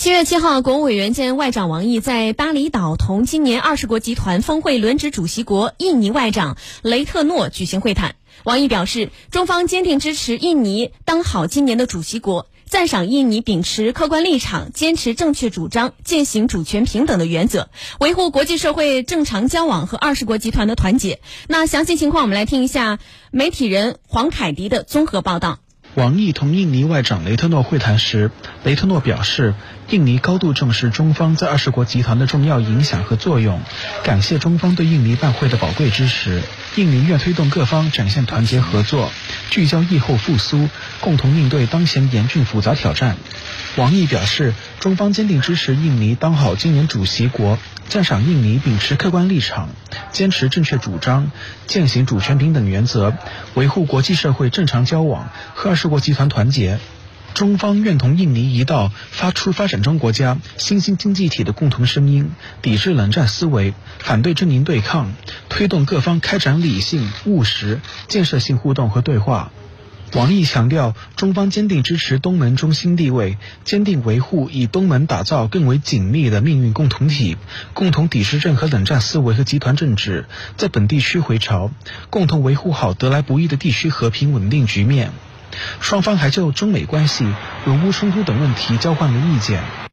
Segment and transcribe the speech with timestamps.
[0.00, 8.14] 七月七号，国务委员兼外长王毅在巴厘岛同今年二十国集团峰会轮值主席国印尼外长雷特诺举行会谈。
[8.42, 21.20] 王毅表示，中方坚定支持印尼当好今年的主席国，赞赏印尼秉持客观立场，坚持正确主张，践行主权平等的原则，维护国际社会正常交往和二十国集团的团结。
[21.46, 22.98] 那详细情况，我们来听一下
[23.30, 25.58] 媒体人黄凯迪的综合报道。
[25.96, 28.30] 王毅同印尼外长雷特诺会谈时，
[28.62, 29.54] 雷特诺表示，
[29.88, 33.60] 印尼高度重视中方在二十国集团的重要影响和作用，
[34.04, 36.42] 感谢中方对印尼办会的宝贵支持。
[36.76, 39.10] 印尼愿推动各方展现团结合作，
[39.50, 40.68] 聚焦疫后复苏，
[41.00, 43.16] 共同应对当前严峻复杂挑战。
[43.74, 49.68] 王毅表示，中方坚定支持印尼当好今年主席国，赞赏印尼秉持客观立场，
[50.12, 51.30] 坚持正确主张，
[51.66, 53.14] 践行主权平等原则，
[53.54, 56.78] 维护国际社会正常交往和二十国集团团结。
[57.32, 65.12] 中方愿同印尼一道发出发展中国家新兴经济体的共同声音，抵制冷战思维，反对阵营对抗，
[65.48, 69.52] 推动各方开展理性、务实、建设性互动和对话。
[70.12, 77.36] 王毅强调，中方坚定支持东盟中心地位，坚定维护以东盟打造更为紧密的命运共同体，
[77.74, 81.70] 共同抵制任何冷战思维和集团政治，在本地区回潮，
[82.10, 85.12] 共同维护好得来不易的地区和平稳定局面。
[85.80, 87.24] 双方还就中美关系、
[87.66, 89.89] 俄乌冲突等问题交换了意见。